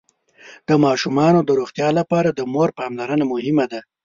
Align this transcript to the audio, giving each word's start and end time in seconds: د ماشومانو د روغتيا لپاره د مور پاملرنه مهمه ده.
د 0.67 0.69
ماشومانو 0.85 1.39
د 1.43 1.49
روغتيا 1.59 1.89
لپاره 1.99 2.29
د 2.31 2.39
مور 2.53 2.69
پاملرنه 2.79 3.25
مهمه 3.33 3.65
ده. 3.71 3.79